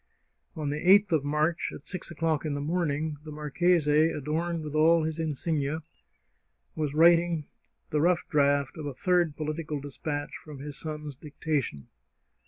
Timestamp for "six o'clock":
1.85-2.43